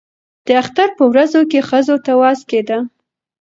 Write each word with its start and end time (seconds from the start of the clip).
د 0.45 0.47
اختر 0.61 0.89
په 0.97 1.03
ورځو 1.11 1.41
کې 1.51 1.59
ښځو 1.69 1.95
ته 2.05 2.11
وعظ 2.19 2.39
کېده. 2.49 2.77